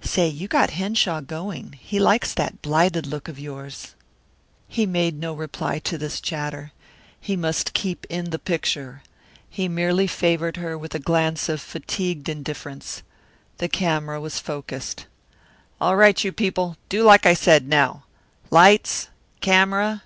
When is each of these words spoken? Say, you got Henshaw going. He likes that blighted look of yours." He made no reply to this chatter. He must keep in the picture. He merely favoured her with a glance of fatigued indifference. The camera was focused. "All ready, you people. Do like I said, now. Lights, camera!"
Say, 0.00 0.28
you 0.28 0.46
got 0.46 0.70
Henshaw 0.70 1.20
going. 1.22 1.72
He 1.72 1.98
likes 1.98 2.32
that 2.34 2.62
blighted 2.62 3.04
look 3.04 3.26
of 3.26 3.36
yours." 3.36 3.96
He 4.68 4.86
made 4.86 5.18
no 5.18 5.32
reply 5.32 5.80
to 5.80 5.98
this 5.98 6.20
chatter. 6.20 6.70
He 7.20 7.34
must 7.34 7.72
keep 7.74 8.06
in 8.08 8.30
the 8.30 8.38
picture. 8.38 9.02
He 9.50 9.66
merely 9.66 10.06
favoured 10.06 10.56
her 10.58 10.78
with 10.78 10.94
a 10.94 11.00
glance 11.00 11.48
of 11.48 11.60
fatigued 11.60 12.28
indifference. 12.28 13.02
The 13.58 13.68
camera 13.68 14.20
was 14.20 14.38
focused. 14.38 15.06
"All 15.80 15.96
ready, 15.96 16.28
you 16.28 16.30
people. 16.32 16.76
Do 16.88 17.02
like 17.02 17.26
I 17.26 17.34
said, 17.34 17.66
now. 17.66 18.04
Lights, 18.52 19.08
camera!" 19.40 20.04